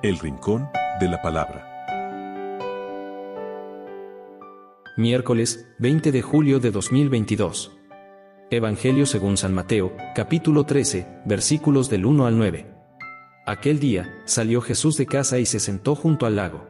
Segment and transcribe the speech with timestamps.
[0.00, 0.68] El Rincón
[1.00, 1.66] de la Palabra.
[4.96, 7.76] Miércoles 20 de julio de 2022.
[8.48, 12.66] Evangelio según San Mateo, capítulo 13, versículos del 1 al 9.
[13.44, 16.68] Aquel día, salió Jesús de casa y se sentó junto al lago.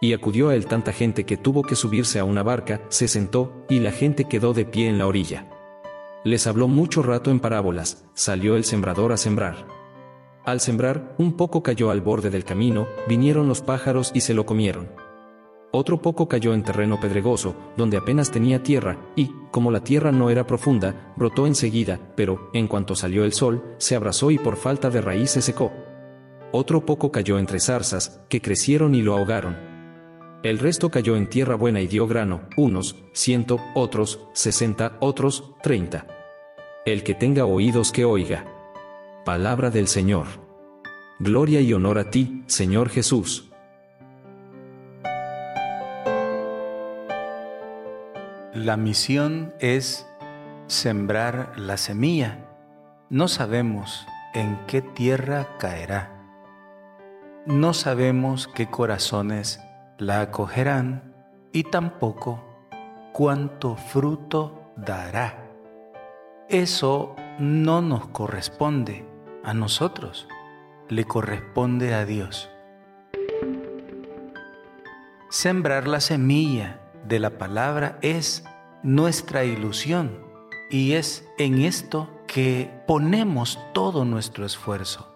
[0.00, 3.66] Y acudió a él tanta gente que tuvo que subirse a una barca, se sentó,
[3.68, 5.50] y la gente quedó de pie en la orilla.
[6.22, 9.73] Les habló mucho rato en parábolas, salió el sembrador a sembrar.
[10.44, 14.44] Al sembrar, un poco cayó al borde del camino, vinieron los pájaros y se lo
[14.44, 14.90] comieron.
[15.72, 20.28] Otro poco cayó en terreno pedregoso, donde apenas tenía tierra, y, como la tierra no
[20.28, 24.90] era profunda, brotó enseguida, pero, en cuanto salió el sol, se abrazó y por falta
[24.90, 25.72] de raíz se secó.
[26.52, 29.56] Otro poco cayó entre zarzas, que crecieron y lo ahogaron.
[30.44, 36.06] El resto cayó en tierra buena y dio grano, unos, ciento, otros, sesenta, otros, treinta.
[36.84, 38.53] El que tenga oídos que oiga.
[39.24, 40.26] Palabra del Señor.
[41.18, 43.50] Gloria y honor a ti, Señor Jesús.
[48.52, 50.06] La misión es
[50.66, 52.50] sembrar la semilla.
[53.08, 56.10] No sabemos en qué tierra caerá.
[57.46, 59.58] No sabemos qué corazones
[59.96, 61.14] la acogerán
[61.50, 62.44] y tampoco
[63.14, 65.48] cuánto fruto dará.
[66.50, 69.13] Eso no nos corresponde
[69.44, 70.26] a nosotros,
[70.88, 72.50] le corresponde a Dios.
[75.30, 78.44] Sembrar la semilla de la palabra es
[78.82, 80.24] nuestra ilusión
[80.70, 85.12] y es en esto que ponemos todo nuestro esfuerzo.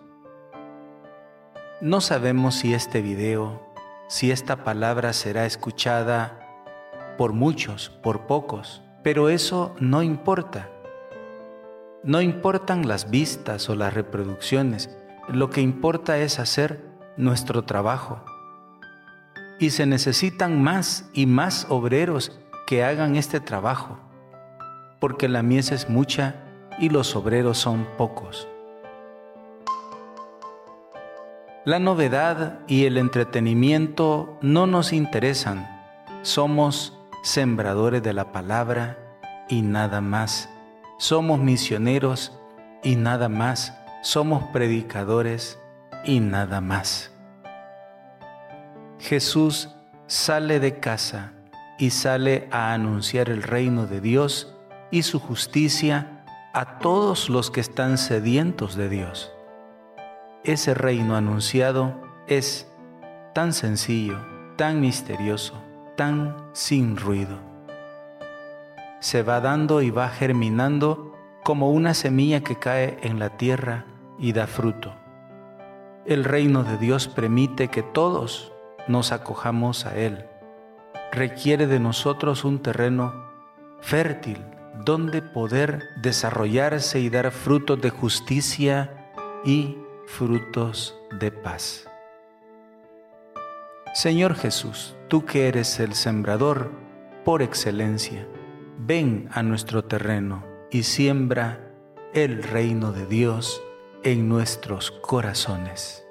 [1.81, 3.63] No sabemos si este video,
[4.09, 6.45] si esta palabra será escuchada
[7.17, 10.71] por muchos, por pocos, pero eso no importa.
[12.05, 14.97] No importan las vistas o las reproducciones,
[15.29, 16.85] lo que importa es hacer
[17.17, 18.25] nuestro trabajo.
[19.59, 23.99] Y se necesitan más y más obreros que hagan este trabajo,
[25.01, 26.37] porque la mies es mucha
[26.79, 28.47] y los obreros son pocos.
[31.65, 35.69] La novedad y el entretenimiento no nos interesan,
[36.23, 38.97] somos sembradores de la palabra
[39.49, 40.49] y nada más,
[40.99, 42.33] somos misioneros
[42.83, 43.73] y nada más,
[44.03, 45.59] somos predicadores
[46.05, 47.13] y nada más.
[48.99, 49.71] Jesús
[50.07, 51.33] sale de casa
[51.79, 54.55] y sale a anunciar el reino de Dios
[54.91, 59.33] y su justicia a todos los que están sedientos de Dios.
[60.45, 62.67] Ese reino anunciado es
[63.35, 64.19] tan sencillo,
[64.57, 65.55] tan misterioso,
[65.97, 67.39] tan sin ruido.
[69.01, 71.15] Se va dando y va germinando
[71.45, 73.87] como una semilla que cae en la tierra
[74.19, 74.95] y da fruto.
[76.05, 78.53] El reino de Dios permite que todos
[78.87, 80.25] nos acojamos a Él.
[81.13, 83.29] Requiere de nosotros un terreno
[83.81, 84.45] fértil
[84.85, 89.11] donde poder desarrollarse y dar frutos de justicia
[89.45, 91.89] y frutos de paz.
[93.95, 96.71] Señor Jesús, tú que eres el sembrador
[97.25, 98.27] por excelencia,
[98.79, 101.61] ven a nuestro terreno y siembra
[102.15, 103.61] el reino de Dios
[104.05, 106.05] en nuestros corazones.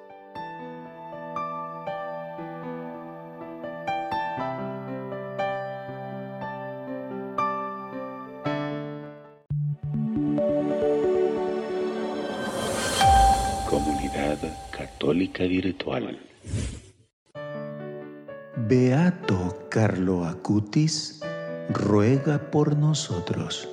[13.70, 14.38] Comunidad
[14.72, 16.20] Católica Virtual.
[18.58, 21.22] Beato Carlo Acutis
[21.70, 23.68] ruega por nosotros.